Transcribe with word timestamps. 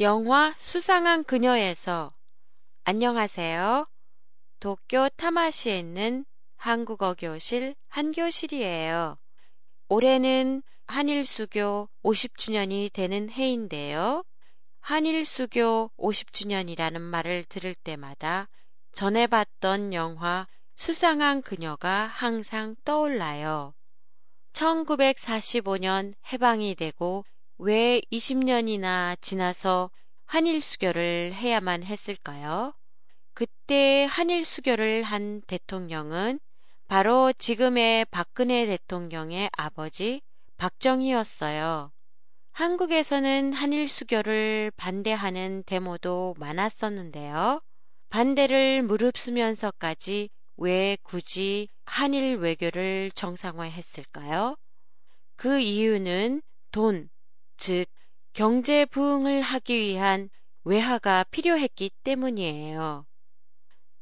영화 0.00 0.54
수상한 0.56 1.22
그녀에서 1.22 2.14
안녕하세요. 2.84 3.86
도쿄 4.58 5.10
타마시에 5.10 5.78
있는 5.78 6.24
한국어 6.56 7.12
교실 7.12 7.74
한교실이에요. 7.88 9.18
올해는 9.88 10.62
한일수교 10.86 11.90
50주년이 12.04 12.90
되는 12.94 13.28
해인데요. 13.28 14.24
한일수교 14.80 15.90
50주년이라는 15.98 16.98
말을 16.98 17.44
들을 17.44 17.74
때마다 17.74 18.48
전에 18.92 19.26
봤던 19.26 19.92
영화 19.92 20.48
수상한 20.74 21.42
그녀가 21.42 22.06
항상 22.06 22.76
떠올라요. 22.86 23.74
1945년 24.54 26.14
해방이 26.32 26.76
되고 26.76 27.26
왜 27.64 28.00
20년이나 28.10 29.16
지나서 29.20 29.92
한일 30.24 30.60
수교를 30.60 31.32
해야만 31.32 31.84
했을까요? 31.84 32.74
그때 33.34 34.04
한일 34.10 34.44
수교를 34.44 35.04
한 35.04 35.40
대통령은 35.42 36.40
바로 36.88 37.32
지금의 37.38 38.06
박근혜 38.06 38.66
대통령의 38.66 39.48
아버지 39.52 40.22
박정희였어요. 40.56 41.92
한국에서는 42.50 43.52
한일 43.52 43.86
수교를 43.86 44.72
반대하는 44.76 45.62
데모도 45.64 46.34
많았었는데요. 46.38 47.60
반대를 48.10 48.82
무릅쓰면서까지 48.82 50.30
왜 50.56 50.96
굳이 51.04 51.68
한일 51.84 52.38
외교를 52.38 53.12
정상화했을까요? 53.14 54.56
그 55.36 55.60
이유는 55.60 56.42
돈, 56.72 57.08
즉 57.56 57.86
경제 58.32 58.84
부흥을 58.86 59.42
하기 59.42 59.78
위한 59.78 60.30
외화가 60.64 61.24
필요했기 61.24 61.90
때문이에요. 62.02 63.06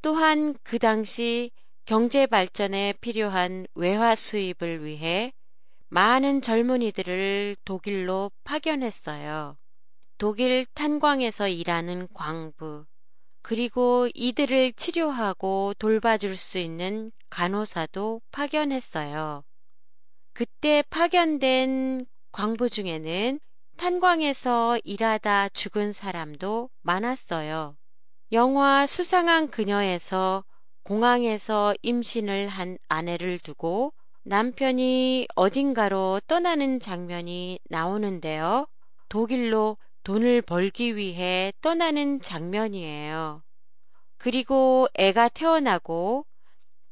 또한 0.03 0.55
그 0.63 0.79
당시 0.79 1.51
경제 1.85 2.27
발전에 2.27 2.95
필요한 3.01 3.67
외화 3.75 4.15
수입을 4.15 4.85
위해 4.85 5.33
많은 5.89 6.41
젊은이들을 6.41 7.57
독일로 7.65 8.31
파견했어요. 8.45 9.57
독일 10.19 10.65
탄광에서 10.67 11.49
일하는 11.49 12.07
광부, 12.13 12.85
그리고 13.43 14.09
이들을 14.15 14.73
치료하고 14.73 15.75
돌봐줄 15.79 16.37
수 16.37 16.59
있는 16.59 17.11
간호사도 17.31 18.21
파견했어요. 18.31 19.43
그때 20.33 20.83
파견된 20.91 22.07
광부 22.33 22.69
중에는 22.71 23.41
탄광에서 23.81 24.79
일하다 24.85 25.49
죽은 25.49 25.93
사람도 25.93 26.69
많았어요. 26.83 27.79
영화 28.31 28.87
수상한 28.87 29.49
그녀에서 29.49 30.45
공항에서 30.83 31.73
임신을 31.81 32.49
한 32.49 32.77
아내를 32.89 33.39
두고 33.39 33.95
남편이 34.25 35.29
어딘가로 35.35 36.21
떠나는 36.27 36.79
장면이 36.81 37.59
나오는데요. 37.71 38.67
독일로 39.09 39.79
돈을 40.05 40.43
벌기 40.43 40.95
위해 40.95 41.51
떠나는 41.63 42.21
장면이에요. 42.21 43.43
그리고 44.19 44.89
애가 44.93 45.31
태어나고 45.31 46.27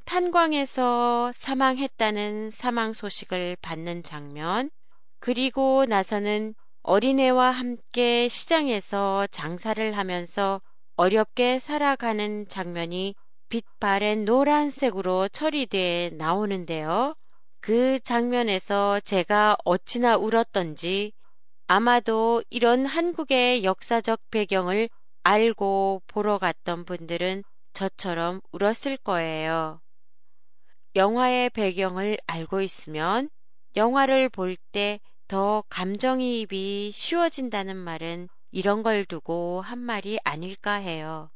탄광에서 0.07 1.33
사망했다는 1.35 2.51
사망 2.51 2.95
소식을 2.95 3.59
받는 3.61 4.05
장면, 4.05 4.71
그리고 5.21 5.85
나서는 5.87 6.55
어린애와 6.89 7.51
함께 7.51 8.29
시장에서 8.29 9.27
장사를 9.27 9.95
하면서 9.95 10.63
어렵게 10.97 11.59
살아가는 11.59 12.49
장면이 12.49 13.15
빛바랜 13.51 14.25
노란색으로 14.25 15.29
처리돼 15.29 16.13
나오는데요. 16.17 17.15
그 17.61 18.01
장면에서 18.01 19.01
제가 19.01 19.59
어찌나 19.67 20.17
울었던지 20.17 21.13
아마도 21.67 22.43
이런 22.49 22.87
한국의 22.87 23.65
역사적 23.65 24.23
배경을 24.31 24.89
알고 25.25 26.01
보러 26.07 26.39
갔던 26.39 26.87
분들은 26.87 27.45
저처럼 27.75 28.41
울었을 28.51 28.97
거예요. 28.97 29.83
영화의 30.97 31.51
배경을 31.51 32.17
알고 32.27 32.63
있으면 32.63 33.29
영화를 33.77 34.31
볼 34.31 34.57
때 34.73 35.01
더 35.29 35.63
감정이입이 35.69 36.91
쉬워진다는 36.93 37.77
말은 37.77 38.29
이런 38.51 38.83
걸 38.83 39.05
두고 39.05 39.61
한 39.61 39.79
말이 39.79 40.19
아닐까 40.25 40.73
해요. 40.73 41.31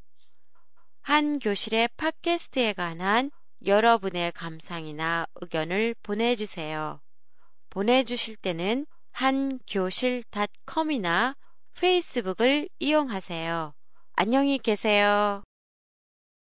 한 1.03 1.39
교실의 1.39 1.91
팟캐스트에 1.97 2.73
관한 2.73 3.31
여러분의 3.67 4.33
감상이나 4.33 5.27
의견을 5.37 5.95
보내주세요. 6.03 7.01
보내주실 7.69 8.37
때는 8.37 8.87
한교실닷컴이나 9.13 11.37
페이스북을 11.79 12.71
이용하세요. 12.79 13.75
안녕히 14.15 14.59
계세요. 14.59 15.43